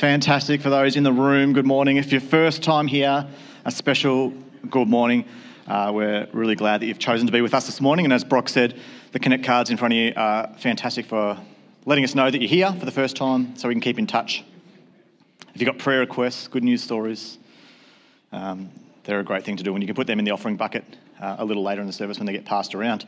[0.00, 0.62] Fantastic.
[0.62, 1.98] For those in the room, good morning.
[1.98, 3.28] If your first time here,
[3.66, 4.32] a special
[4.70, 5.26] good morning.
[5.66, 8.06] Uh, we're really glad that you've chosen to be with us this morning.
[8.06, 8.80] And as Brock said,
[9.12, 11.38] the Connect cards in front of you are fantastic for
[11.84, 14.06] letting us know that you're here for the first time so we can keep in
[14.06, 14.42] touch.
[15.54, 17.36] If you've got prayer requests, good news stories,
[18.32, 18.70] um,
[19.04, 19.74] they're a great thing to do.
[19.74, 20.84] And you can put them in the offering bucket
[21.20, 23.06] uh, a little later in the service when they get passed around.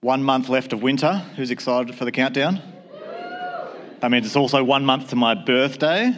[0.00, 1.24] One month left of winter.
[1.34, 2.62] Who's excited for the countdown?
[4.00, 6.10] That means it's also one month to my birthday.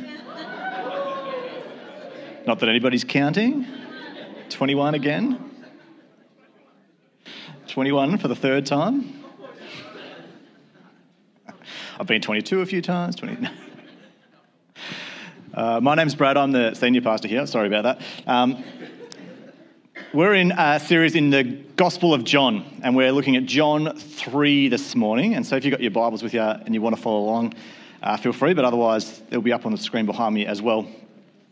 [2.46, 3.66] Not that anybody's counting.
[4.50, 5.50] 21 again.
[7.68, 9.14] 21 for the third time.
[11.98, 13.16] I've been 22 a few times.
[13.16, 13.48] 20.
[15.52, 16.37] Uh, my name's Brad.
[16.37, 17.45] I'm the senior pastor here.
[17.45, 18.01] Sorry about that.
[18.24, 18.62] Um,
[20.12, 24.68] we're in a series in the Gospel of John, and we're looking at John 3
[24.68, 25.34] this morning.
[25.34, 27.54] And so if you've got your Bibles with you and you want to follow along,
[28.02, 30.88] uh, feel free, but otherwise, it'll be up on the screen behind me as well.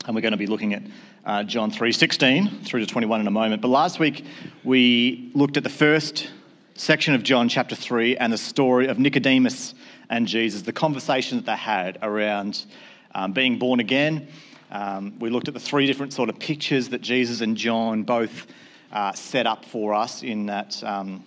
[0.06, 0.82] And we're going to be looking at
[1.24, 3.60] uh, John 3:16 through to 21 in a moment.
[3.60, 4.24] But last week,
[4.64, 6.30] we looked at the first
[6.74, 9.74] section of John chapter 3 and the story of Nicodemus
[10.08, 12.64] and Jesus, the conversation that they had around
[13.14, 14.28] um, being born again.
[14.70, 18.46] Um, we looked at the three different sort of pictures that Jesus and John both
[18.92, 21.24] uh, set up for us in that um,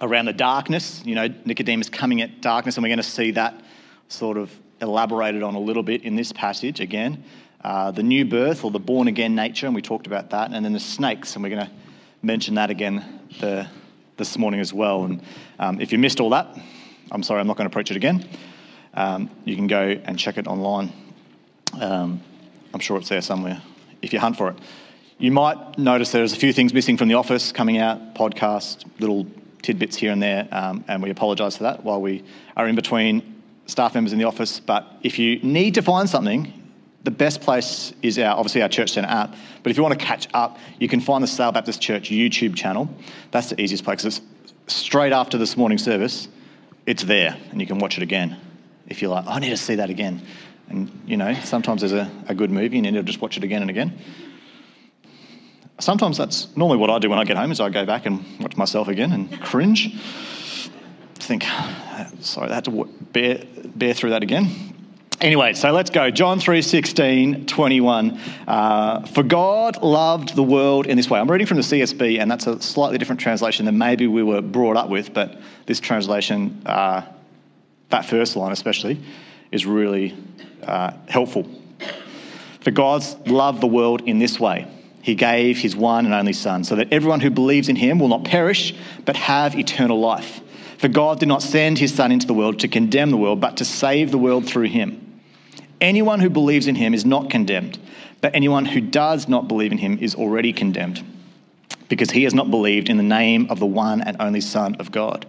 [0.00, 3.60] around the darkness, you know, Nicodemus coming at darkness, and we're going to see that
[4.08, 7.22] sort of elaborated on a little bit in this passage again.
[7.62, 10.64] Uh, the new birth or the born again nature, and we talked about that, and
[10.64, 11.72] then the snakes, and we're going to
[12.22, 13.68] mention that again the,
[14.16, 15.04] this morning as well.
[15.04, 15.22] And
[15.58, 16.56] um, if you missed all that,
[17.10, 18.26] I'm sorry, I'm not going to preach it again.
[18.94, 20.92] Um, you can go and check it online.
[21.80, 22.20] Um,
[22.72, 23.60] I'm sure it's there somewhere
[24.02, 24.56] if you hunt for it.
[25.18, 29.26] You might notice there's a few things missing from the office coming out, podcast, little
[29.62, 32.22] tidbits here and there, um, and we apologise for that while we
[32.56, 33.37] are in between
[33.68, 34.58] staff members in the office.
[34.58, 36.52] But if you need to find something,
[37.04, 39.34] the best place is our obviously our church centre app.
[39.62, 42.56] But if you want to catch up, you can find the Sale Baptist Church YouTube
[42.56, 42.88] channel.
[43.30, 44.04] That's the easiest place.
[44.04, 44.20] It's
[44.66, 46.28] straight after this morning service.
[46.86, 48.36] It's there, and you can watch it again
[48.88, 50.22] if you're like, oh, I need to see that again.
[50.68, 53.36] And you know, sometimes there's a, a good movie and you need to just watch
[53.36, 53.98] it again and again.
[55.80, 58.24] Sometimes that's normally what I do when I get home is I go back and
[58.40, 59.94] watch myself again and cringe.
[61.20, 61.44] Think,
[62.20, 63.42] sorry, I had to bear,
[63.74, 64.68] bear through that again.
[65.20, 66.12] Anyway, so let's go.
[66.12, 68.20] John 3 16, 21.
[68.46, 71.18] Uh, For God loved the world in this way.
[71.18, 74.40] I'm reading from the CSB, and that's a slightly different translation than maybe we were
[74.40, 77.02] brought up with, but this translation, uh,
[77.88, 79.00] that first line especially,
[79.50, 80.16] is really
[80.62, 81.48] uh, helpful.
[82.60, 84.68] For God's loved the world in this way.
[85.02, 88.08] He gave his one and only Son, so that everyone who believes in him will
[88.08, 88.72] not perish,
[89.04, 90.40] but have eternal life.
[90.78, 93.56] For God did not send his Son into the world to condemn the world, but
[93.56, 95.20] to save the world through him.
[95.80, 97.78] Anyone who believes in him is not condemned,
[98.20, 101.04] but anyone who does not believe in him is already condemned,
[101.88, 104.92] because he has not believed in the name of the one and only Son of
[104.92, 105.26] God.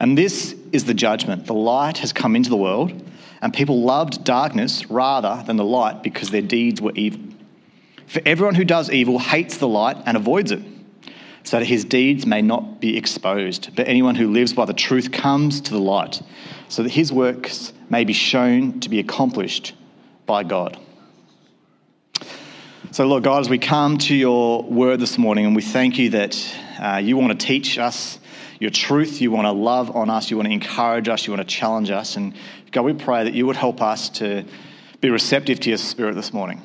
[0.00, 1.46] And this is the judgment.
[1.46, 2.92] The light has come into the world,
[3.40, 7.20] and people loved darkness rather than the light because their deeds were evil.
[8.08, 10.62] For everyone who does evil hates the light and avoids it,
[11.44, 13.76] so that his deeds may not be exposed.
[13.76, 16.20] But anyone who lives by the truth comes to the light,
[16.68, 19.74] so that his works may be shown to be accomplished
[20.26, 20.78] by God.
[22.90, 26.10] So, Lord God, as we come to your word this morning, and we thank you
[26.10, 28.18] that uh, you want to teach us
[28.58, 31.46] your truth, you want to love on us, you want to encourage us, you want
[31.46, 32.16] to challenge us.
[32.16, 32.34] And
[32.70, 34.44] God, we pray that you would help us to
[35.00, 36.62] be receptive to your spirit this morning.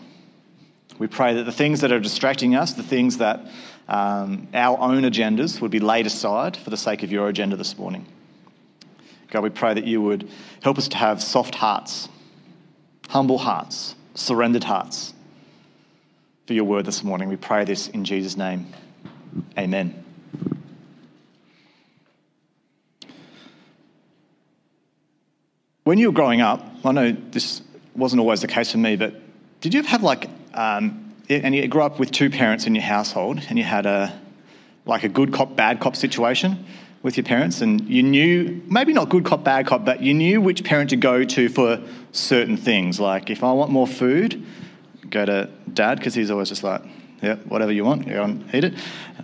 [1.00, 3.46] We pray that the things that are distracting us, the things that
[3.90, 7.76] um, our own agendas would be laid aside for the sake of your agenda this
[7.78, 8.06] morning.
[9.32, 10.30] God, we pray that you would
[10.62, 12.08] help us to have soft hearts,
[13.10, 15.14] humble hearts, surrendered hearts
[16.46, 17.30] for your word this morning.
[17.30, 18.68] We pray this in Jesus' name.
[19.58, 20.04] Amen.
[25.84, 27.64] When you were growing up, I know this
[27.96, 29.16] wasn't always the case for me, but
[29.62, 33.42] did you have like, um, and you grew up with two parents in your household,
[33.50, 34.20] and you had a
[34.86, 36.66] like a good cop, bad cop situation?
[37.02, 40.42] with your parents and you knew, maybe not good cop, bad cop, but you knew
[40.42, 41.82] which parent to go to for
[42.12, 43.00] certain things.
[43.00, 44.46] Like if I want more food,
[45.10, 46.82] go to dad because he's always just like,
[47.22, 48.74] yeah, whatever you want, go and eat it.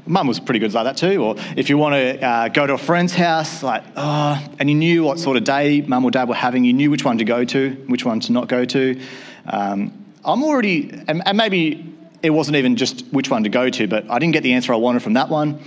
[0.06, 1.24] Mum was pretty good like that too.
[1.24, 4.76] Or if you want to uh, go to a friend's house, like, oh, and you
[4.76, 7.26] knew what sort of day mum or dad were having, you knew which one to
[7.26, 9.02] go to, which one to not go to.
[9.48, 13.88] Um, I'm already, and, and maybe it wasn't even just which one to go to,
[13.88, 15.60] but I didn't get the answer I wanted from that one.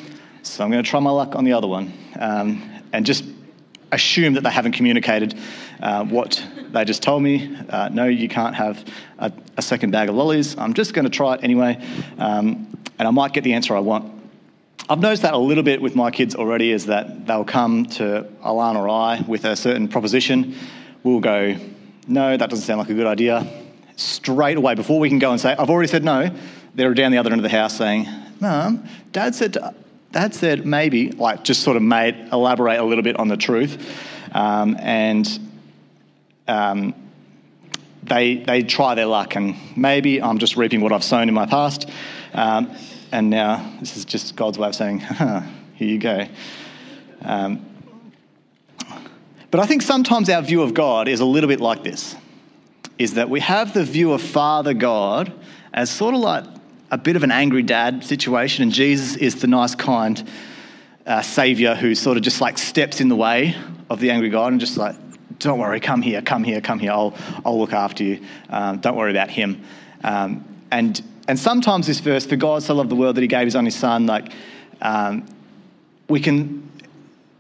[0.43, 2.63] So I'm going to try my luck on the other one um,
[2.93, 3.25] and just
[3.93, 5.39] assume that they haven't communicated
[5.81, 8.85] uh, what They just told me, uh, no, you can't have
[9.19, 10.57] a, a, second bag of lollies.
[10.59, 11.83] I'm just going to try it anyway,
[12.19, 14.13] um, and I might get the answer I want.
[14.91, 18.27] I've noticed that a little bit with my kids already is that they'll come to
[18.43, 20.55] Alan or I with a certain proposition.
[21.03, 21.57] We'll go,
[22.07, 23.47] no, that doesn't sound like a good idea.
[23.99, 26.31] Straight away, before we can go and say, I've already said no,
[26.73, 28.07] they're down the other end of the house saying,
[28.39, 29.57] Mum, Dad said,
[30.13, 33.93] Dad said maybe, like just sort of made, elaborate a little bit on the truth.
[34.33, 35.27] Um, and
[36.47, 36.95] um,
[38.05, 41.47] they, they try their luck, and maybe I'm just reaping what I've sown in my
[41.47, 41.91] past.
[42.35, 42.71] Um,
[43.11, 45.01] and now this is just God's way of saying,
[45.75, 46.25] here you go.
[47.23, 47.67] Um,
[49.51, 52.15] but I think sometimes our view of God is a little bit like this
[52.99, 55.33] is that we have the view of Father God
[55.73, 56.45] as sort of like
[56.91, 60.29] a bit of an angry dad situation, and Jesus is the nice, kind
[61.07, 63.55] uh, savior who sort of just like steps in the way
[63.89, 64.97] of the angry God and just like,
[65.39, 67.15] don't worry, come here, come here, come here, I'll,
[67.45, 68.21] I'll look after you.
[68.51, 69.63] Um, don't worry about him.
[70.03, 73.45] Um, and, and sometimes this verse, for God so loved the world that he gave
[73.45, 74.33] his only son, like,
[74.83, 75.27] um,
[76.09, 76.68] we can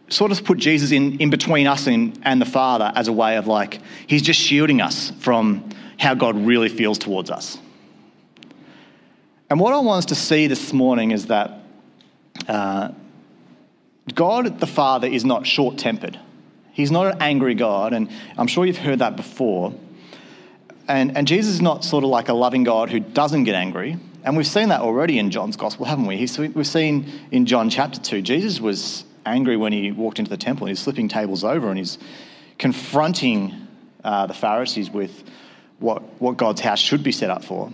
[0.08, 3.36] sort of put Jesus in, in between us and, and the Father as a way
[3.36, 5.68] of like, he's just shielding us from
[5.98, 7.58] how God really feels towards us.
[9.50, 11.60] And what I want us to see this morning is that
[12.46, 12.90] uh,
[14.14, 16.18] God the Father is not short tempered.
[16.72, 19.74] He's not an angry God, and I'm sure you've heard that before.
[20.86, 23.96] And, and Jesus is not sort of like a loving God who doesn't get angry.
[24.22, 26.16] And we've seen that already in John's gospel, haven't we?
[26.16, 30.36] He's, we've seen in John chapter 2, Jesus was angry when he walked into the
[30.36, 31.98] temple and he's flipping tables over and he's
[32.58, 33.68] confronting
[34.04, 35.24] uh, the Pharisees with
[35.78, 37.72] what, what God's house should be set up for.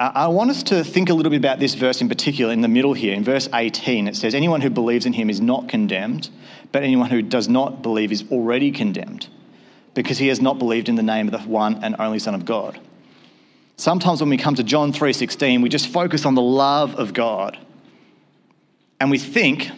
[0.00, 2.68] I want us to think a little bit about this verse in particular in the
[2.68, 3.14] middle here.
[3.14, 6.30] In verse 18, it says, Anyone who believes in him is not condemned,
[6.70, 9.26] but anyone who does not believe is already condemned,
[9.94, 12.44] because he has not believed in the name of the one and only Son of
[12.44, 12.78] God.
[13.76, 17.58] Sometimes when we come to John 3:16, we just focus on the love of God.
[19.00, 19.70] And we think,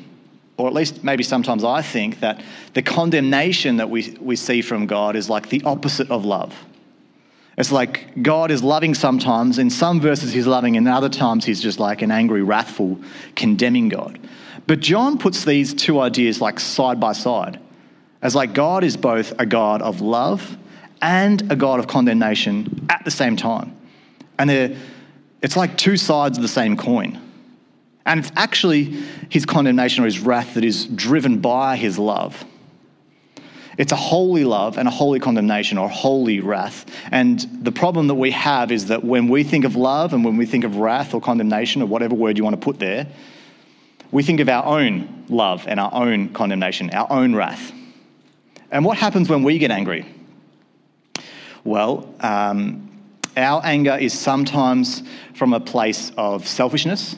[0.57, 2.43] or at least maybe sometimes I think, that
[2.75, 6.55] the condemnation that we, we see from God is like the opposite of love.
[7.59, 9.59] It's like God is loving sometimes.
[9.59, 12.99] In some verses, he's loving, and other times, he's just like an angry, wrathful,
[13.37, 14.19] condemning God.
[14.67, 17.61] But John puts these two ideas like side by side
[18.23, 20.57] as like God is both a God of love
[21.03, 23.77] and a God of condemnation at the same time.
[24.39, 24.79] And
[25.43, 27.21] it's like two sides of the same coin.
[28.07, 28.85] And it's actually
[29.29, 32.45] his condemnation or his wrath that is driven by his love.
[33.79, 36.85] It's a holy love and a holy condemnation or holy wrath.
[37.11, 40.37] And the problem that we have is that when we think of love and when
[40.37, 43.07] we think of wrath or condemnation or whatever word you want to put there,
[44.11, 47.73] we think of our own love and our own condemnation, our own wrath.
[48.71, 50.05] And what happens when we get angry?
[51.65, 52.91] Well, um,
[53.37, 55.03] our anger is sometimes
[55.35, 57.17] from a place of selfishness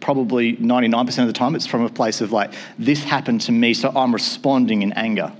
[0.00, 3.74] probably 99% of the time, it's from a place of like, this happened to me,
[3.74, 5.32] so I'm responding in anger.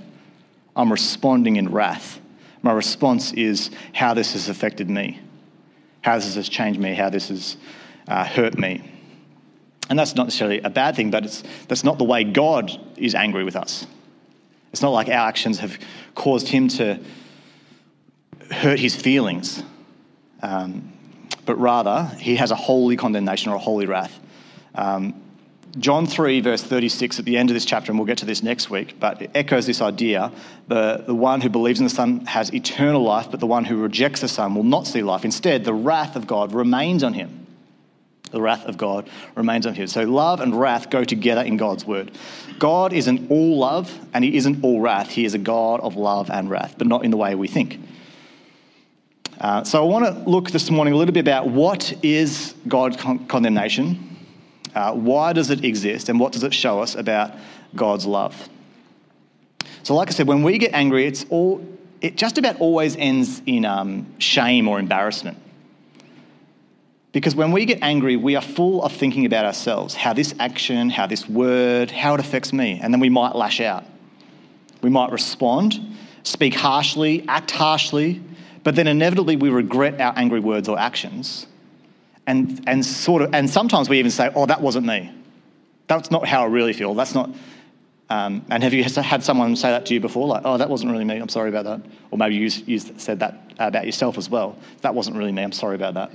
[0.75, 2.19] I'm responding in wrath.
[2.61, 5.19] My response is how this has affected me,
[6.01, 7.57] how this has changed me, how this has
[8.07, 8.89] uh, hurt me.
[9.89, 13.15] And that's not necessarily a bad thing, but it's, that's not the way God is
[13.15, 13.85] angry with us.
[14.71, 15.77] It's not like our actions have
[16.15, 16.99] caused him to
[18.49, 19.61] hurt his feelings,
[20.41, 20.91] um,
[21.45, 24.19] but rather he has a holy condemnation or a holy wrath.
[24.75, 25.23] Um,
[25.79, 28.43] John 3, verse 36, at the end of this chapter, and we'll get to this
[28.43, 30.31] next week, but it echoes this idea
[30.67, 33.77] the, the one who believes in the Son has eternal life, but the one who
[33.77, 35.25] rejects the Son will not see life.
[35.25, 37.47] Instead, the wrath of God remains on him.
[38.29, 39.87] The wrath of God remains on him.
[39.87, 42.11] So, love and wrath go together in God's word.
[42.59, 45.09] God isn't all love and he isn't all wrath.
[45.09, 47.79] He is a God of love and wrath, but not in the way we think.
[49.39, 52.97] Uh, so, I want to look this morning a little bit about what is God's
[52.97, 54.12] con- condemnation
[54.75, 57.33] uh, why does it exist and what does it show us about
[57.75, 58.49] God's love?
[59.83, 61.65] So, like I said, when we get angry, it's all,
[62.01, 65.37] it just about always ends in um, shame or embarrassment.
[67.11, 70.89] Because when we get angry, we are full of thinking about ourselves, how this action,
[70.89, 73.83] how this word, how it affects me, and then we might lash out.
[74.81, 75.79] We might respond,
[76.23, 78.21] speak harshly, act harshly,
[78.63, 81.45] but then inevitably we regret our angry words or actions
[82.25, 85.11] and, and sort of, and sometimes we even say, oh, that wasn't me.
[85.87, 86.93] That's not how I really feel.
[86.93, 87.29] That's not,
[88.09, 90.27] um, and have you had someone say that to you before?
[90.27, 91.17] Like, oh, that wasn't really me.
[91.17, 91.81] I'm sorry about that.
[92.11, 94.57] Or maybe you, you said that about yourself as well.
[94.81, 95.43] That wasn't really me.
[95.43, 96.11] I'm sorry about that.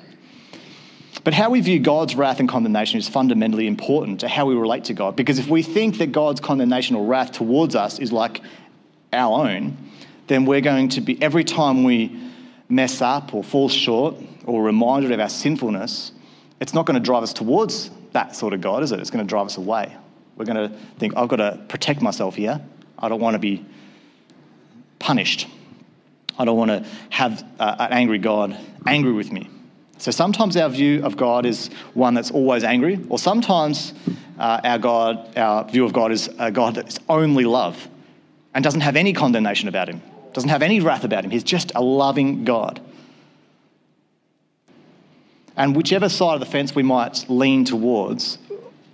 [1.25, 4.85] But how we view God's wrath and condemnation is fundamentally important to how we relate
[4.85, 5.17] to God.
[5.17, 8.41] Because if we think that God's condemnation or wrath towards us is like
[9.13, 9.77] our own,
[10.29, 12.19] then we're going to be, every time we
[12.69, 14.15] mess up or fall short
[14.49, 16.13] or reminded of our sinfulness,
[16.61, 19.01] it's not going to drive us towards that sort of God, is it?
[19.01, 19.95] It's going to drive us away.
[20.37, 22.61] We're going to think, I've got to protect myself here.
[22.99, 23.65] I don't want to be
[24.99, 25.47] punished.
[26.39, 29.49] I don't want to have uh, an angry God angry with me.
[29.99, 33.93] So sometimes our view of God is one that's always angry, or sometimes
[34.39, 37.89] uh, our God, our view of God is a God that's only love
[38.55, 40.01] and doesn't have any condemnation about him,
[40.33, 41.33] doesn't have any wrath about him.
[41.33, 42.81] He's just a loving God.
[45.59, 48.39] And whichever side of the fence we might lean towards,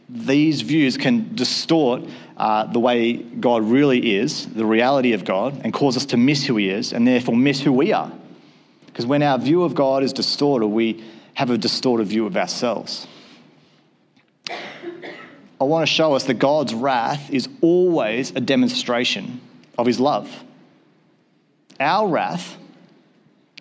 [0.09, 2.03] these views can distort
[2.39, 6.43] uh, the way God really is, the reality of God, and cause us to miss
[6.47, 8.11] who He is, and therefore miss who we are.
[8.87, 11.05] Because when our view of God is distorted, we
[11.35, 13.07] have a distorted view of ourselves.
[14.49, 19.43] I want to show us that God's wrath is always a demonstration
[19.77, 20.31] of His love.
[21.79, 22.57] Our wrath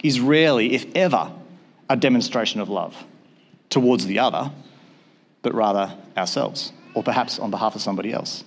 [0.04, 1.32] is rarely, if ever,
[1.90, 2.96] a demonstration of love
[3.70, 4.52] towards the other,
[5.42, 8.44] but rather ourselves, or perhaps on behalf of somebody else.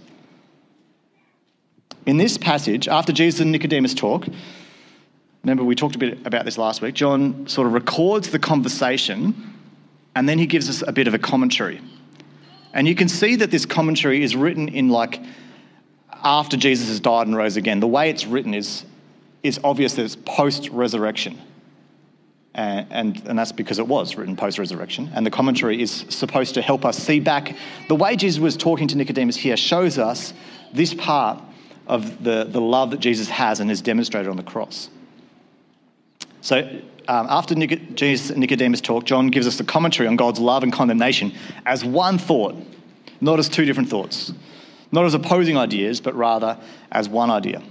[2.07, 4.27] In this passage, after Jesus and Nicodemus talk,
[5.43, 9.55] remember we talked a bit about this last week, John sort of records the conversation
[10.17, 11.81] and then he gives us a bit of a commentary.
[12.73, 15.21] And you can see that this commentary is written in like
[16.11, 17.81] after Jesus has died and rose again.
[17.81, 18.87] The way it's written is,
[19.43, 21.39] is obvious that it's post resurrection.
[22.57, 25.11] And, and, and, that's because it was written post resurrection.
[25.15, 27.55] And the commentary is supposed to help us see back.
[27.89, 30.33] The way Jesus was talking to Nicodemus here shows us
[30.73, 31.43] this part
[31.87, 34.89] of the, the love that Jesus has and has demonstrated on the cross.
[36.41, 36.63] So,
[37.09, 40.63] um, after Nic- Jesus and Nicodemus talk, John gives us the commentary on God's love
[40.63, 41.35] and condemnation
[41.67, 42.55] as one thought,
[43.21, 44.33] not as two different thoughts,
[44.93, 46.59] not as opposing ideas, but rather
[46.91, 47.63] as one idea.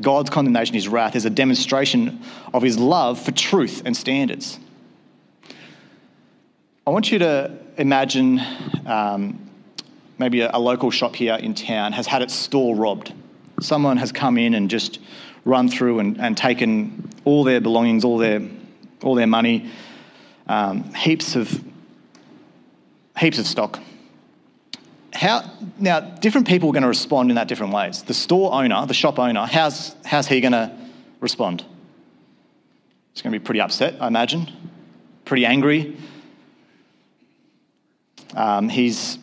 [0.00, 2.22] God's condemnation, his wrath, is a demonstration
[2.52, 4.58] of his love for truth and standards.
[6.86, 8.40] I want you to imagine
[8.86, 9.50] um,
[10.18, 13.12] maybe a, a, local shop here in town has had its store robbed.
[13.60, 15.00] Someone has come in and just
[15.44, 18.40] run through and, and taken all their belongings, all their,
[19.02, 19.70] all their money,
[20.46, 21.62] um, heaps, of,
[23.18, 23.80] heaps of stock
[25.12, 28.02] how now different people are going to respond in that different ways.
[28.02, 30.72] The store owner, the shop owner, how's how's he going to
[31.20, 31.64] respond?
[33.12, 34.50] He's going to be pretty upset, I imagine,
[35.24, 35.96] pretty angry.
[38.34, 39.18] Um, he's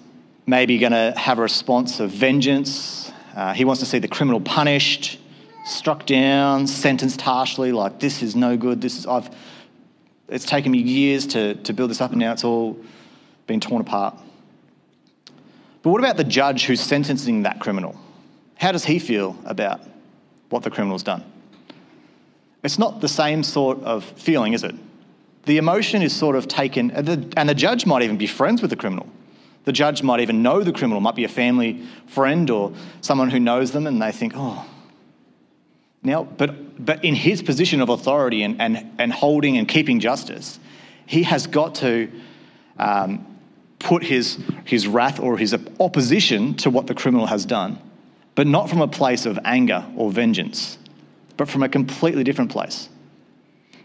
[0.48, 3.12] maybe going to have a response of vengeance.
[3.36, 5.20] Uh, he wants to see the criminal punished,
[5.66, 7.72] struck down, sentenced harshly.
[7.72, 8.82] Like this is no good.
[8.82, 9.30] This is I've.
[10.30, 12.78] It's taken me years to to build this up, and now it's all
[13.46, 14.18] been torn apart.
[15.84, 17.96] But what about the judge who's sentencing that criminal?
[18.56, 19.82] How does he feel about
[20.50, 21.24] what the criminal's done?
[22.64, 24.74] It's not the same sort of feeling, is it?
[25.46, 28.78] The emotion is sort of taken, and the judge might even be friends with the
[28.78, 29.08] criminal.
[29.66, 33.40] The judge might even know the criminal, might be a family friend or someone who
[33.40, 34.66] knows them, and they think, oh,
[36.02, 40.60] now, but, but in his position of authority and, and, and holding and keeping justice,
[41.06, 42.10] he has got to
[42.78, 43.26] um,
[43.84, 47.80] put his, his wrath or his opposition to what the criminal has done,
[48.34, 50.78] but not from a place of anger or vengeance,
[51.38, 52.90] but from a completely different place.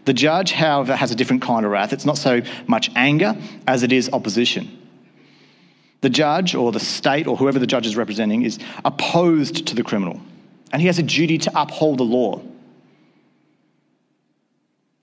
[0.05, 1.93] The judge, however, has a different kind of wrath.
[1.93, 3.35] It's not so much anger
[3.67, 4.75] as it is opposition.
[6.01, 9.83] The judge or the state or whoever the judge is representing is opposed to the
[9.83, 10.21] criminal,
[10.71, 12.41] and he has a duty to uphold the law.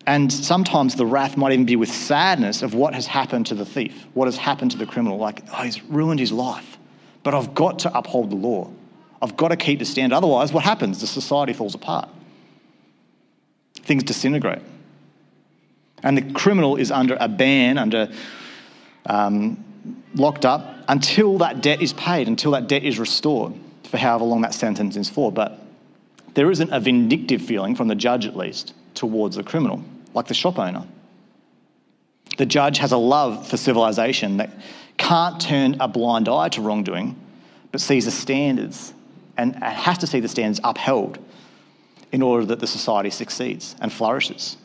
[0.06, 3.66] And sometimes the wrath might even be with sadness of what has happened to the
[3.66, 5.18] thief, what has happened to the criminal.
[5.18, 6.78] Like, oh, he's ruined his life.
[7.24, 8.70] But I've got to uphold the law.
[9.20, 10.14] I've got to keep the standard.
[10.14, 11.00] Otherwise, what happens?
[11.00, 12.08] The society falls apart,
[13.74, 14.62] things disintegrate.
[16.02, 18.12] And the criminal is under a ban, under
[19.06, 19.64] um,
[20.14, 24.42] locked up until that debt is paid, until that debt is restored for however long
[24.42, 25.32] that sentence is for.
[25.32, 25.58] But
[26.34, 29.82] there isn't a vindictive feeling from the judge, at least, towards the criminal
[30.16, 30.84] like the shop owner.
[32.38, 34.50] The judge has a love for civilization that
[34.96, 37.14] can't turn a blind eye to wrongdoing,
[37.70, 38.92] but sees the standards
[39.36, 41.18] and has to see the standards upheld
[42.10, 44.56] in order that the society succeeds and flourishes.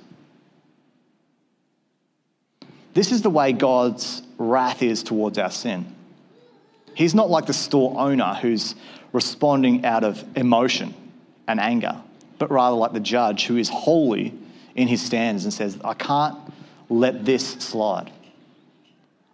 [2.93, 5.95] This is the way God's wrath is towards our sin.
[6.93, 8.75] He's not like the store owner who's
[9.11, 10.93] responding out of emotion
[11.47, 12.01] and anger,
[12.37, 14.33] but rather like the judge who is holy
[14.75, 16.37] in his stands and says, I can't
[16.89, 18.11] let this slide.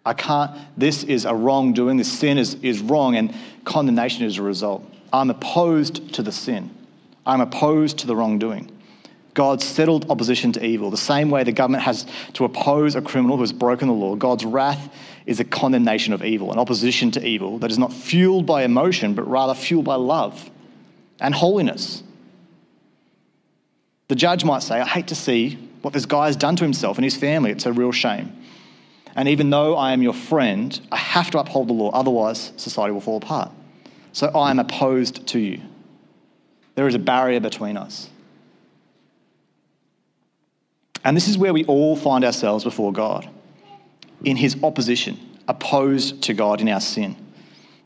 [0.06, 4.42] I can't, this is a wrongdoing, this sin is, is wrong, and condemnation is a
[4.42, 4.90] result.
[5.12, 6.74] I'm opposed to the sin.
[7.26, 8.72] I'm opposed to the wrongdoing.
[9.34, 10.90] God's settled opposition to evil.
[10.90, 14.16] The same way the government has to oppose a criminal who has broken the law,
[14.16, 14.92] God's wrath
[15.28, 19.14] is a condemnation of evil, an opposition to evil that is not fueled by emotion,
[19.14, 20.50] but rather fueled by love
[21.20, 22.02] and holiness.
[24.08, 26.98] The judge might say, I hate to see what this guy has done to himself
[26.98, 27.52] and his family.
[27.52, 28.34] It's a real shame.
[29.16, 32.94] And even though I am your friend, I have to uphold the law, otherwise, society
[32.94, 33.52] will fall apart.
[34.14, 35.62] So I am opposed to you.
[36.76, 38.10] There is a barrier between us.
[41.04, 43.30] And this is where we all find ourselves before God
[44.24, 47.16] in his opposition, opposed to God in our sin.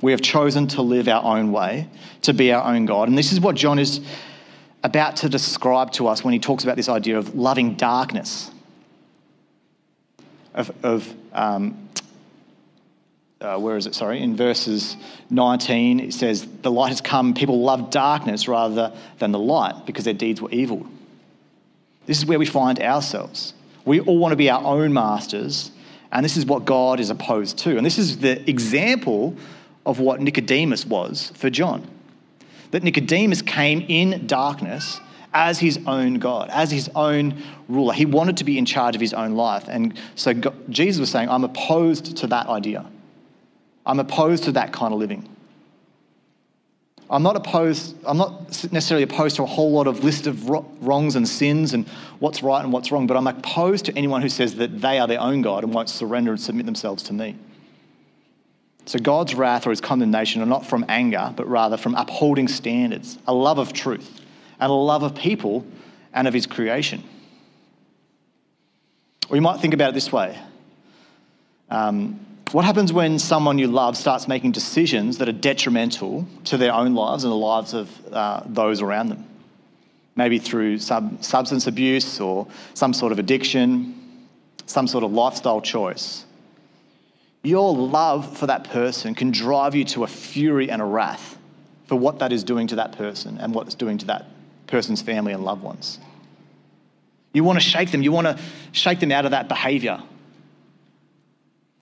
[0.01, 1.87] We have chosen to live our own way,
[2.23, 3.07] to be our own God.
[3.07, 4.01] And this is what John is
[4.83, 8.51] about to describe to us when he talks about this idea of loving darkness,
[10.53, 11.89] of, of um,
[13.41, 13.95] uh, where is it?
[13.95, 14.95] Sorry, in verses
[15.29, 20.05] 19, it says, The light has come, people love darkness rather than the light because
[20.05, 20.85] their deeds were evil.
[22.05, 23.53] This is where we find ourselves.
[23.85, 25.71] We all want to be our own masters,
[26.11, 27.77] and this is what God is opposed to.
[27.77, 29.35] And this is the example
[29.85, 31.87] of what Nicodemus was for John.
[32.71, 34.99] That Nicodemus came in darkness
[35.33, 37.93] as his own God, as his own ruler.
[37.93, 39.65] He wanted to be in charge of his own life.
[39.67, 42.85] And so God, Jesus was saying, I'm opposed to that idea.
[43.85, 45.27] I'm opposed to that kind of living.
[47.09, 51.17] I'm not opposed, I'm not necessarily opposed to a whole lot of list of wrongs
[51.17, 51.85] and sins and
[52.19, 55.07] what's right and what's wrong, but I'm opposed to anyone who says that they are
[55.07, 57.35] their own God and won't surrender and submit themselves to me.
[58.85, 63.17] So God's wrath or his condemnation are not from anger, but rather from upholding standards,
[63.27, 64.21] a love of truth,
[64.59, 65.65] and a love of people
[66.13, 67.03] and of his creation.
[69.29, 70.37] Or you might think about it this way.
[71.69, 72.19] Um,
[72.51, 76.93] what happens when someone you love starts making decisions that are detrimental to their own
[76.93, 79.25] lives and the lives of uh, those around them?
[80.17, 84.27] Maybe through sub- substance abuse or some sort of addiction,
[84.65, 86.25] some sort of lifestyle choice.
[87.43, 91.37] Your love for that person can drive you to a fury and a wrath
[91.85, 94.25] for what that is doing to that person and what it's doing to that
[94.67, 95.99] person's family and loved ones.
[97.33, 98.37] You want to shake them, you want to
[98.71, 100.01] shake them out of that behavior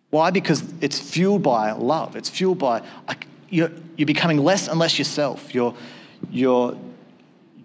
[0.10, 0.32] why?
[0.32, 2.16] Because it's fueled by love.
[2.16, 2.84] It's fueled by
[3.50, 5.54] you're, you're becoming less and less yourself.
[5.54, 5.76] Your,
[6.32, 6.78] your,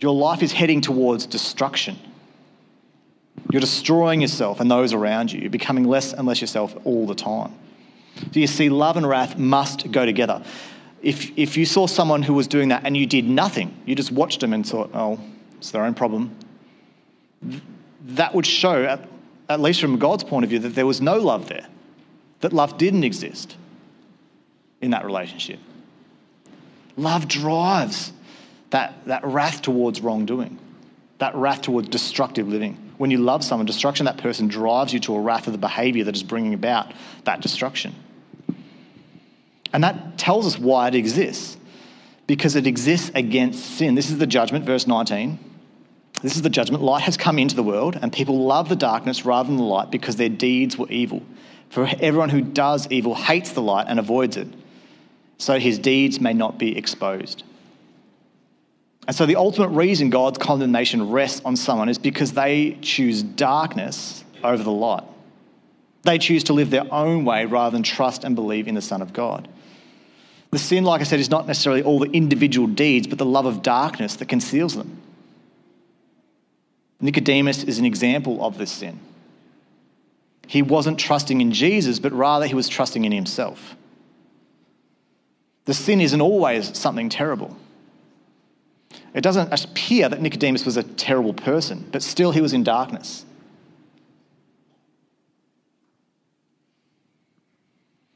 [0.00, 1.98] your life is heading towards destruction.
[3.50, 5.40] You're destroying yourself and those around you.
[5.40, 7.54] You're becoming less and less yourself all the time.
[8.30, 10.42] Do you see, love and wrath must go together.
[11.02, 14.10] If, if you saw someone who was doing that and you did nothing, you just
[14.10, 15.20] watched them and thought, oh,
[15.58, 16.34] it's their own problem,
[18.06, 19.08] that would show, at,
[19.48, 21.66] at least from God's point of view, that there was no love there
[22.40, 23.56] that love didn't exist
[24.80, 25.58] in that relationship.
[26.96, 28.12] Love drives
[28.70, 30.58] that, that wrath towards wrongdoing,
[31.18, 32.92] that wrath towards destructive living.
[32.98, 36.04] When you love someone, destruction, that person drives you to a wrath of the behavior
[36.04, 36.92] that is bringing about
[37.24, 37.94] that destruction.
[39.74, 41.58] And that tells us why it exists.
[42.28, 43.96] Because it exists against sin.
[43.96, 45.38] This is the judgment, verse 19.
[46.22, 46.82] This is the judgment.
[46.82, 49.90] Light has come into the world, and people love the darkness rather than the light
[49.90, 51.22] because their deeds were evil.
[51.68, 54.48] For everyone who does evil hates the light and avoids it,
[55.38, 57.42] so his deeds may not be exposed.
[59.06, 64.24] And so the ultimate reason God's condemnation rests on someone is because they choose darkness
[64.42, 65.04] over the light.
[66.04, 69.02] They choose to live their own way rather than trust and believe in the Son
[69.02, 69.48] of God.
[70.50, 73.46] The sin, like I said, is not necessarily all the individual deeds, but the love
[73.46, 75.00] of darkness that conceals them.
[77.00, 79.00] Nicodemus is an example of this sin.
[80.46, 83.74] He wasn't trusting in Jesus, but rather he was trusting in himself.
[85.64, 87.56] The sin isn't always something terrible.
[89.14, 93.24] It doesn't appear that Nicodemus was a terrible person, but still he was in darkness.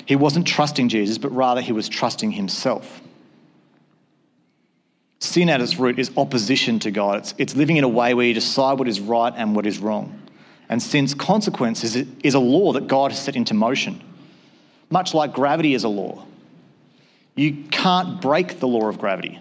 [0.09, 3.03] He wasn't trusting Jesus, but rather he was trusting himself.
[5.21, 7.18] Sin at its root is opposition to God.
[7.18, 9.79] It's, it's living in a way where you decide what is right and what is
[9.79, 10.29] wrong
[10.68, 14.03] and sin's consequence is, is a law that God has set into motion,
[14.90, 16.25] much like gravity is a law.
[17.35, 19.38] You can't break the law of gravity.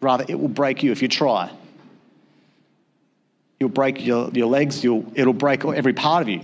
[0.00, 1.50] Rather, it will break you if you try.
[3.58, 6.42] You'll break your, your legs, you'll, it'll break every part of you.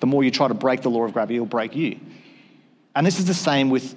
[0.00, 1.98] The more you try to break the law of gravity, it'll break you.
[2.94, 3.94] And this is the same with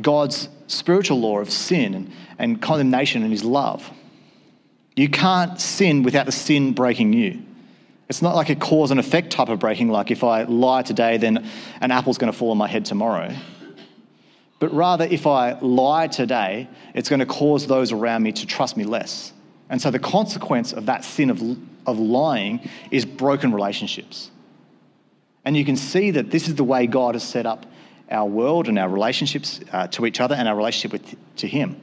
[0.00, 3.90] God's spiritual law of sin and, and condemnation and his love.
[4.96, 7.42] You can't sin without the sin breaking you.
[8.08, 11.16] It's not like a cause and effect type of breaking, like if I lie today,
[11.16, 11.48] then
[11.80, 13.34] an apple's going to fall on my head tomorrow.
[14.60, 18.76] But rather, if I lie today, it's going to cause those around me to trust
[18.76, 19.32] me less.
[19.68, 21.42] And so the consequence of that sin of,
[21.86, 24.30] of lying is broken relationships.
[25.44, 27.66] And you can see that this is the way God has set up
[28.10, 31.80] our world and our relationships uh, to each other and our relationship with, to Him.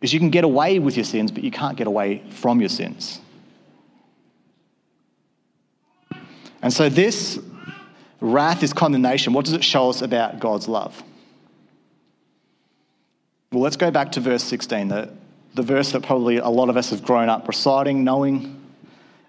[0.00, 2.68] Is you can get away with your sins, but you can't get away from your
[2.68, 3.20] sins.
[6.62, 7.38] And so, this
[8.20, 9.32] wrath is condemnation.
[9.32, 11.02] What does it show us about God's love?
[13.52, 15.10] Well, let's go back to verse 16, the,
[15.54, 18.54] the verse that probably a lot of us have grown up reciting, knowing.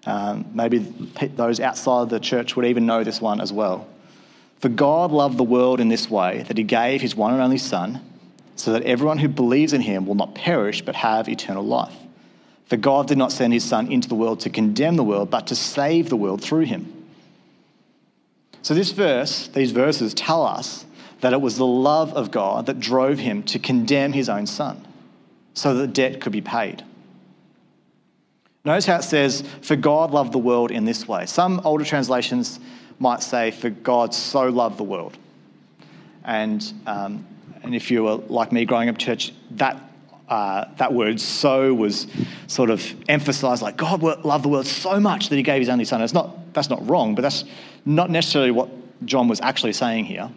[0.06, 3.88] Um, maybe those outside of the church would even know this one as well.
[4.60, 7.58] For God loved the world in this way that he gave his one and only
[7.58, 8.00] Son,
[8.56, 11.96] so that everyone who believes in him will not perish but have eternal life.
[12.66, 15.46] For God did not send his Son into the world to condemn the world, but
[15.46, 17.06] to save the world through him.
[18.62, 20.84] So, this verse, these verses tell us
[21.20, 24.86] that it was the love of God that drove him to condemn his own Son
[25.54, 26.84] so that the debt could be paid.
[28.64, 31.24] Notice how it says, For God loved the world in this way.
[31.24, 32.60] Some older translations
[33.00, 35.18] might say, For God so loved the world.
[36.24, 37.26] And, um,
[37.62, 39.76] and if you were like me growing up church, that,
[40.28, 42.06] uh, that word so was
[42.46, 45.84] sort of emphasized like God loved the world so much that he gave his only
[45.84, 46.02] son.
[46.02, 47.44] It's not, that's not wrong, but that's
[47.84, 48.68] not necessarily what
[49.06, 50.30] John was actually saying here.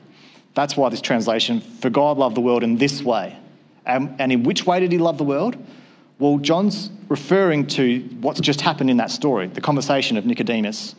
[0.55, 3.37] That's why this translation, for God loved the world in this way.
[3.85, 5.57] And, and in which way did he love the world?
[6.19, 10.95] Well, John's referring to what's just happened in that story the conversation of Nicodemus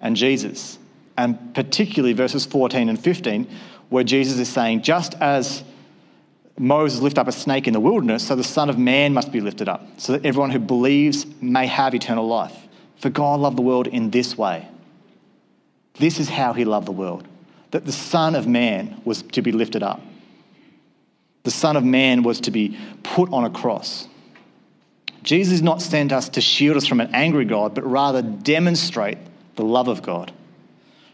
[0.00, 0.78] and Jesus,
[1.20, 3.46] and particularly verses 14 and 15,
[3.90, 5.62] where Jesus is saying, just as
[6.58, 9.40] Moses lifted up a snake in the wilderness, so the Son of Man must be
[9.40, 12.56] lifted up, so that everyone who believes may have eternal life.
[12.96, 14.68] For God loved the world in this way.
[15.94, 17.26] This is how he loved the world
[17.70, 20.00] that the Son of Man was to be lifted up.
[21.44, 24.08] The Son of Man was to be put on a cross.
[25.22, 29.18] Jesus not sent us to shield us from an angry God, but rather demonstrate
[29.56, 30.32] the love of God,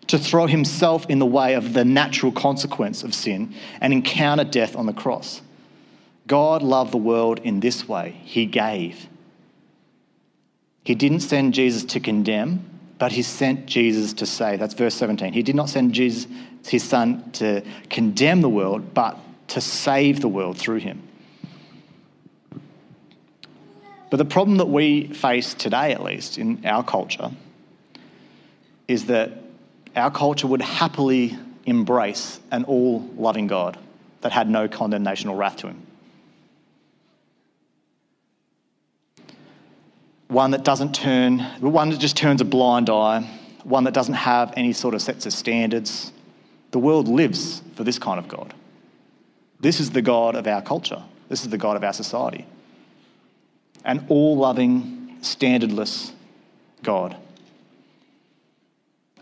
[0.09, 4.77] to throw himself in the way of the natural consequence of sin and encounter death
[4.77, 5.43] on the cross.
[6.27, 9.09] God loved the world in this way He gave.
[10.85, 12.65] He didn't send Jesus to condemn,
[12.99, 14.59] but He sent Jesus to save.
[14.59, 15.33] That's verse 17.
[15.33, 16.27] He did not send Jesus,
[16.67, 21.03] His Son, to condemn the world, but to save the world through Him.
[24.11, 27.31] But the problem that we face today, at least in our culture,
[28.87, 29.33] is that
[29.97, 33.79] our culture would happily embrace an all loving God
[34.21, 35.87] that had no condemnation or wrath to him.
[40.29, 43.23] One that doesn't turn, one that just turns a blind eye,
[43.65, 46.13] one that doesn't have any sort of sets of standards.
[46.73, 48.53] The world lives for this kind of God.
[49.61, 51.03] This is the God of our culture.
[51.29, 52.47] This is the God of our society
[53.87, 56.13] an all loving, standardless
[56.83, 57.17] God.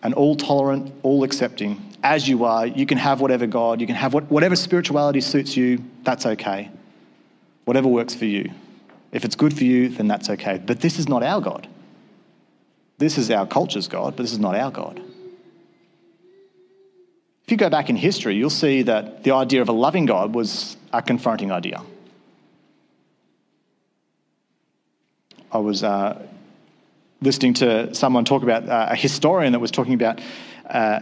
[0.04, 1.82] An all tolerant, all accepting.
[2.02, 5.82] As you are, you can have whatever God, you can have whatever spirituality suits you,
[6.02, 6.70] that's okay.
[7.64, 8.50] Whatever works for you.
[9.10, 10.60] If it's good for you, then that's okay.
[10.64, 11.66] But this is not our God.
[12.98, 15.00] This is our culture's God, but this is not our God.
[17.44, 20.34] If you go back in history, you'll see that the idea of a loving God
[20.34, 21.82] was a confronting idea.
[25.52, 26.26] I was uh,
[27.24, 30.20] listening to someone talk about uh, a historian that was talking about
[30.68, 31.00] uh,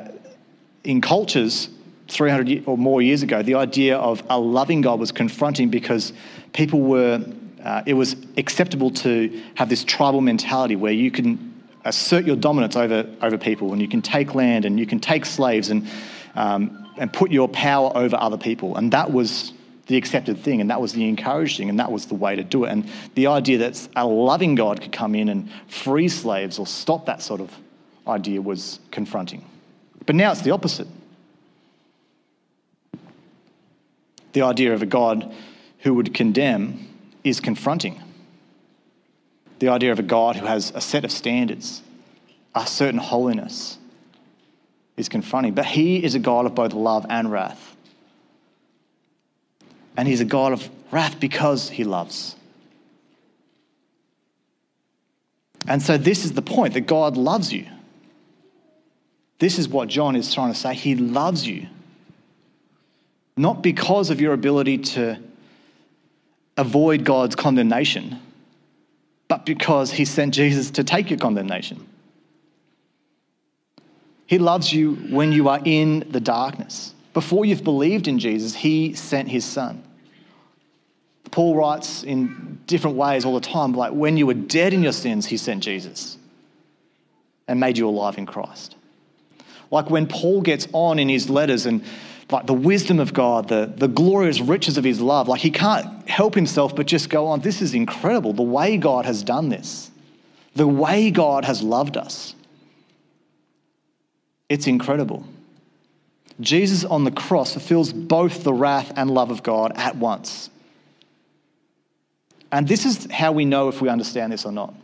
[0.84, 1.68] in cultures
[2.08, 6.12] 300 or more years ago, the idea of a loving God was confronting because
[6.52, 7.24] people were,
[7.64, 11.52] uh, it was acceptable to have this tribal mentality where you can
[11.84, 15.24] assert your dominance over, over people and you can take land and you can take
[15.24, 15.88] slaves and,
[16.34, 18.76] um, and put your power over other people.
[18.76, 19.52] And that was
[19.86, 22.44] the accepted thing, and that was the encouraged thing, and that was the way to
[22.44, 22.70] do it.
[22.70, 27.06] And the idea that a loving God could come in and free slaves or stop
[27.06, 27.52] that sort of
[28.06, 29.44] idea was confronting.
[30.06, 30.88] But now it's the opposite.
[34.32, 35.32] The idea of a God
[35.80, 36.88] who would condemn
[37.24, 38.00] is confronting.
[39.58, 41.82] The idea of a God who has a set of standards,
[42.54, 43.78] a certain holiness,
[44.96, 45.54] is confronting.
[45.54, 47.71] But he is a God of both love and wrath.
[49.96, 52.36] And he's a God of wrath because he loves.
[55.68, 57.66] And so, this is the point that God loves you.
[59.38, 60.74] This is what John is trying to say.
[60.74, 61.68] He loves you.
[63.36, 65.18] Not because of your ability to
[66.56, 68.20] avoid God's condemnation,
[69.28, 71.86] but because he sent Jesus to take your condemnation.
[74.26, 76.94] He loves you when you are in the darkness.
[77.14, 79.82] Before you've believed in Jesus, He sent His Son.
[81.32, 84.92] Paul writes in different ways all the time, like when you were dead in your
[84.92, 86.18] sins, he sent Jesus
[87.48, 88.76] and made you alive in Christ.
[89.70, 91.82] Like when Paul gets on in his letters and
[92.30, 96.06] like the wisdom of God, the, the glorious riches of his love, like he can't
[96.06, 99.90] help himself but just go on, this is incredible, the way God has done this,
[100.54, 102.34] the way God has loved us.
[104.50, 105.26] It's incredible.
[106.40, 110.50] Jesus on the cross fulfills both the wrath and love of God at once.
[112.50, 114.74] And this is how we know if we understand this or not.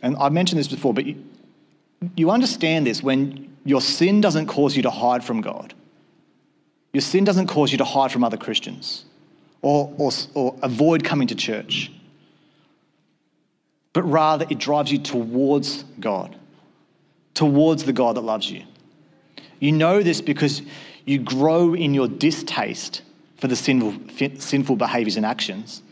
[0.00, 1.22] And I've mentioned this before, but you,
[2.16, 5.74] you understand this when your sin doesn't cause you to hide from God.
[6.92, 9.04] Your sin doesn't cause you to hide from other Christians
[9.60, 11.92] or, or, or avoid coming to church,
[13.92, 16.36] but rather it drives you towards God,
[17.34, 18.62] towards the God that loves you.
[19.60, 20.62] You know this because
[21.04, 23.02] you grow in your distaste
[23.36, 23.94] for the sinful,
[24.38, 25.82] sinful behaviors and actions.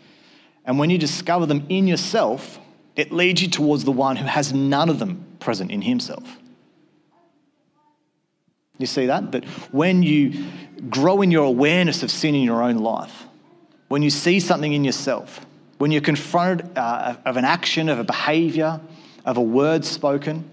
[0.64, 2.58] And when you discover them in yourself,
[2.96, 6.38] it leads you towards the one who has none of them present in himself.
[8.78, 9.32] You see that?
[9.32, 10.44] That when you
[10.90, 13.24] grow in your awareness of sin in your own life,
[13.88, 15.46] when you see something in yourself,
[15.78, 18.80] when you're confronted uh, of an action, of a behavior,
[19.24, 20.50] of a word spoken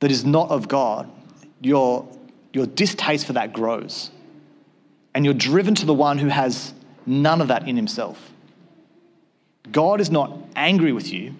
[0.00, 1.10] that is not of God,
[1.64, 2.08] your,
[2.52, 4.10] your distaste for that grows.
[5.14, 6.72] And you're driven to the one who has
[7.06, 8.32] none of that in himself.
[9.70, 11.34] God is not angry with you.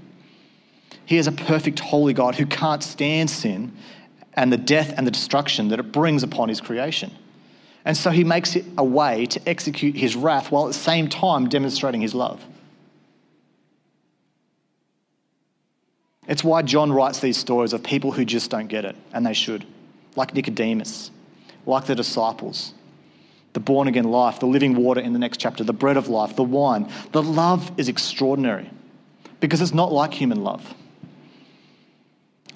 [1.07, 3.73] He is a perfect, holy God who can't stand sin
[4.33, 7.13] and the death and the destruction that it brings upon his creation.
[7.85, 11.09] And so he makes it a way to execute his wrath while at the same
[11.09, 12.43] time demonstrating his love.
[16.27, 19.35] It's why John writes these stories of people who just don't get it, and they
[19.35, 19.67] should
[20.17, 21.11] like Nicodemus,
[21.67, 22.75] like the disciples,
[23.53, 26.37] the born again life, the living water in the next chapter, the bread of life,
[26.37, 26.91] the wine.
[27.13, 28.71] The love is extraordinary
[29.41, 30.75] because it's not like human love.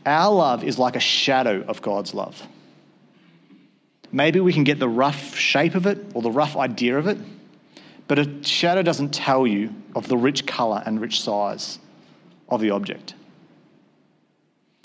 [0.05, 2.47] Our love is like a shadow of God's love.
[4.11, 7.19] Maybe we can get the rough shape of it or the rough idea of it,
[8.07, 11.79] but a shadow doesn't tell you of the rich colour and rich size
[12.49, 13.15] of the object.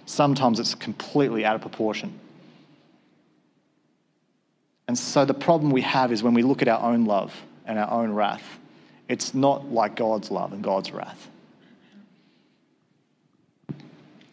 [0.06, 2.20] Sometimes it's completely out of proportion.
[4.88, 7.34] And so the problem we have is when we look at our own love
[7.66, 8.44] and our own wrath,
[9.08, 11.30] it's not like God's love and God's wrath.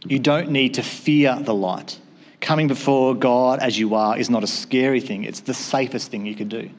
[0.04, 1.98] You don't need to fear the light.
[2.40, 6.24] Coming before God as you are is not a scary thing, it's the safest thing
[6.24, 6.70] you could do.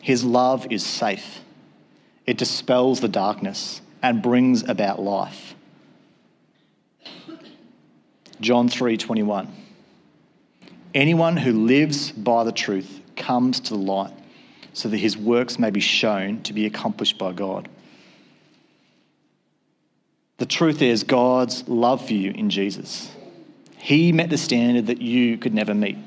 [0.00, 1.40] His love is safe,
[2.26, 5.54] it dispels the darkness and brings about life.
[8.40, 9.48] John 3 21.
[10.94, 14.12] Anyone who lives by the truth comes to the light
[14.72, 17.68] so that his works may be shown to be accomplished by God.
[20.38, 23.10] The truth is God's love for you in Jesus.
[23.76, 25.98] He met the standard that you could never meet.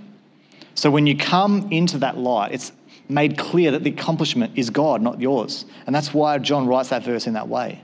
[0.76, 2.72] So when you come into that light, it's
[3.08, 5.66] made clear that the accomplishment is God, not yours.
[5.86, 7.82] And that's why John writes that verse in that way.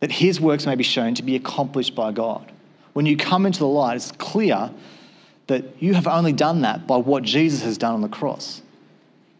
[0.00, 2.50] That his works may be shown to be accomplished by God.
[2.92, 4.70] When you come into the light, it's clear
[5.46, 8.62] that you have only done that by what Jesus has done on the cross.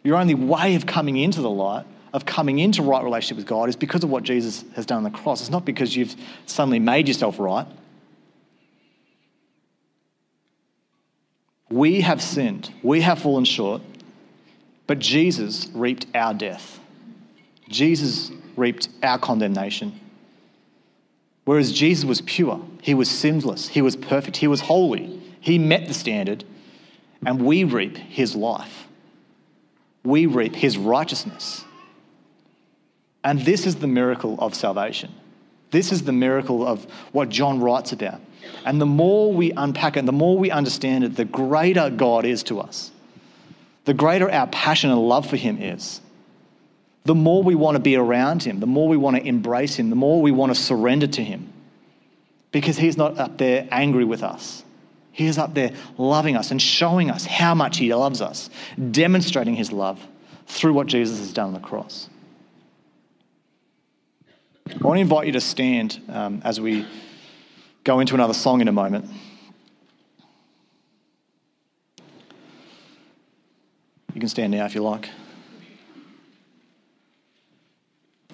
[0.02, 3.68] Your only way of coming into the light, of coming into right relationship with God,
[3.68, 5.40] is because of what Jesus has done on the cross.
[5.40, 6.14] It's not because you've
[6.46, 7.66] suddenly made yourself right.
[11.70, 13.82] We have sinned, we have fallen short,
[14.86, 16.78] but Jesus reaped our death.
[17.68, 19.98] Jesus reaped our condemnation.
[21.46, 25.20] Whereas Jesus was pure, he was sinless, he was perfect, he was holy.
[25.44, 26.42] He met the standard,
[27.26, 28.88] and we reap his life.
[30.02, 31.66] We reap his righteousness.
[33.22, 35.12] And this is the miracle of salvation.
[35.70, 38.22] This is the miracle of what John writes about.
[38.64, 42.42] And the more we unpack it, the more we understand it, the greater God is
[42.44, 42.90] to us.
[43.84, 46.00] The greater our passion and love for him is.
[47.04, 49.90] The more we want to be around him, the more we want to embrace him,
[49.90, 51.52] the more we want to surrender to him.
[52.50, 54.64] Because he's not up there angry with us.
[55.14, 58.50] He is up there loving us and showing us how much He loves us,
[58.90, 60.04] demonstrating His love
[60.48, 62.10] through what Jesus has done on the cross.
[64.68, 66.84] I want to invite you to stand um, as we
[67.84, 69.08] go into another song in a moment.
[74.14, 75.10] You can stand now if you like.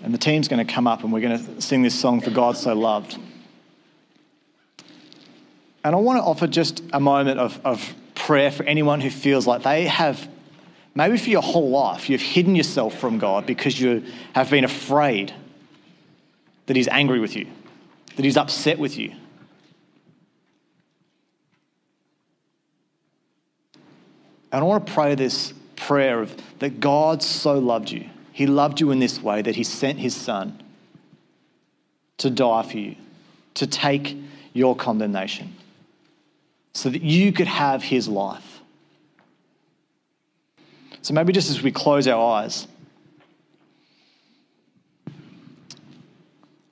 [0.02, 2.30] And the team's going to come up and we're going to sing this song, For
[2.30, 3.18] God So Loved.
[5.82, 9.46] And I want to offer just a moment of, of prayer for anyone who feels
[9.46, 10.28] like they have
[10.94, 15.32] Maybe for your whole life, you've hidden yourself from God because you have been afraid
[16.66, 17.46] that He's angry with you,
[18.16, 19.14] that He's upset with you.
[24.52, 28.10] And I want to pray this prayer of that God so loved you.
[28.32, 30.60] He loved you in this way that He sent His Son
[32.18, 32.96] to die for you,
[33.54, 34.16] to take
[34.52, 35.54] your condemnation,
[36.72, 38.60] so that you could have His life.
[41.02, 42.66] So maybe just as we close our eyes,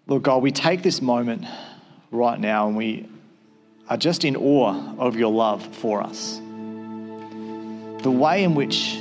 [0.06, 1.44] Lord God, we take this moment
[2.10, 3.08] right now and we
[3.88, 6.40] are just in awe of your love for us.
[8.02, 8.94] The way in which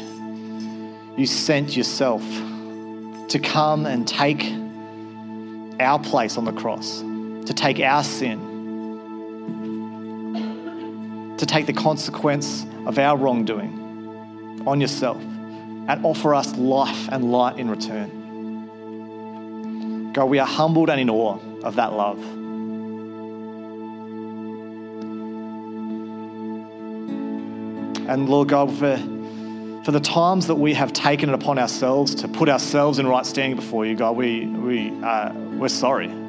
[1.18, 2.22] you sent yourself
[3.30, 4.46] to come and take
[5.80, 8.40] our place on the cross, to take our sin,
[11.38, 15.22] to take the consequence of our wrongdoing on yourself
[15.88, 18.12] and offer us life and light in return.
[20.14, 22.20] God, we are humbled and in awe of that love.
[28.10, 28.98] And Lord God, for,
[29.84, 33.26] for the times that we have taken it upon ourselves to put ourselves in right
[33.26, 36.27] standing before you, God, we, we, uh, we're sorry.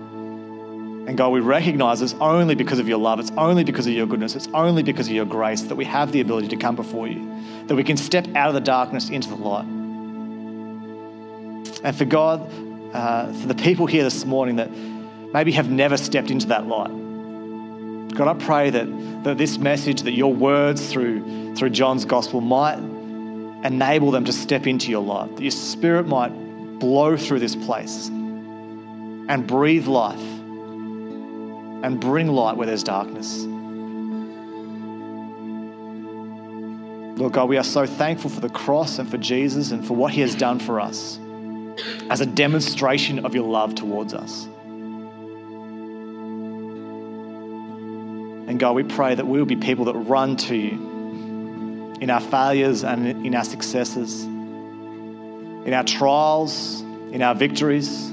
[1.09, 4.07] And God, we recognize it's only because of your love, it's only because of your
[4.07, 7.09] goodness, it's only because of your grace that we have the ability to come before
[7.09, 7.27] you,
[7.66, 9.64] that we can step out of the darkness into the light.
[11.83, 12.42] And for God,
[12.92, 16.90] uh, for the people here this morning that maybe have never stepped into that light,
[18.14, 22.77] God, I pray that, that this message, that your words through, through John's gospel might
[23.64, 26.35] enable them to step into your light, that your spirit might
[26.79, 30.38] blow through this place and breathe life
[31.83, 33.45] and bring light where there's darkness.
[37.19, 40.12] Lord God, we are so thankful for the cross and for Jesus and for what
[40.12, 41.19] he has done for us
[42.11, 44.47] as a demonstration of your love towards us.
[48.49, 52.21] And God, we pray that we will be people that run to you in our
[52.21, 56.81] failures and in our successes, in our trials,
[57.12, 58.11] in our victories.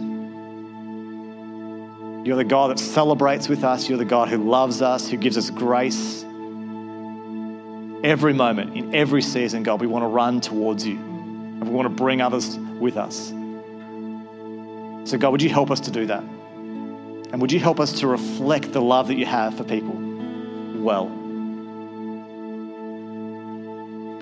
[2.25, 3.87] You're the God that celebrates with us.
[3.87, 6.23] You're the God who loves us, who gives us grace.
[8.03, 11.85] Every moment, in every season, God, we want to run towards you and we want
[11.85, 13.27] to bring others with us.
[15.07, 16.23] So, God, would you help us to do that?
[16.23, 19.93] And would you help us to reflect the love that you have for people
[20.81, 21.05] well?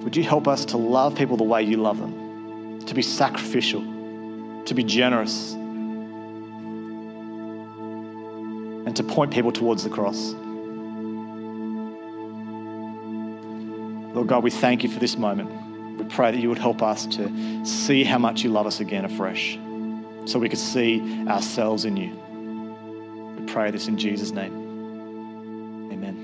[0.04, 3.82] Would you help us to love people the way you love them, to be sacrificial,
[4.66, 5.56] to be generous,
[8.86, 10.34] and to point people towards the cross.
[14.14, 15.50] Lord God, we thank you for this moment.
[15.98, 19.06] We pray that you would help us to see how much you love us again
[19.06, 19.58] afresh
[20.26, 22.12] so we could see ourselves in you.
[23.40, 25.92] We pray this in Jesus' name.
[25.92, 26.23] Amen.